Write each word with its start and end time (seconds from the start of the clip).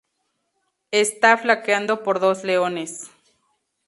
Está 1.03 1.37
flanqueado 1.37 2.01
por 2.01 2.15
dos 2.19 2.43
leones. 2.43 3.11